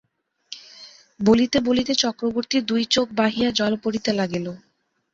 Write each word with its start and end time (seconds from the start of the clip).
বলিতে 1.19 1.57
বলিতে 1.67 1.93
চক্রবর্তীর 2.03 2.63
দুই 2.65 2.83
চোখ 2.93 3.07
বাহিয়া 3.19 3.49
জল 3.59 3.73
পড়িতে 3.83 4.11
লাগিল। 4.13 4.47